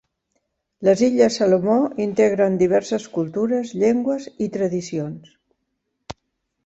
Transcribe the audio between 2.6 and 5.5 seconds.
diverses cultures, llengües i tradicions.